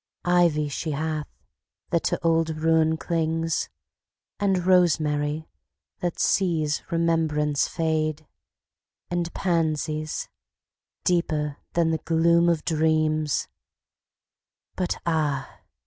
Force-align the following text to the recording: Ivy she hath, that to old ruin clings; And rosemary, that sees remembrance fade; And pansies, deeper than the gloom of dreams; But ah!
Ivy 0.25 0.67
she 0.69 0.93
hath, 0.93 1.27
that 1.91 2.05
to 2.05 2.19
old 2.25 2.49
ruin 2.57 2.97
clings; 2.97 3.69
And 4.39 4.65
rosemary, 4.65 5.47
that 5.99 6.17
sees 6.19 6.81
remembrance 6.89 7.67
fade; 7.67 8.25
And 9.11 9.31
pansies, 9.35 10.27
deeper 11.03 11.57
than 11.73 11.91
the 11.91 11.99
gloom 11.99 12.49
of 12.49 12.65
dreams; 12.65 13.47
But 14.75 14.97
ah! 15.05 15.59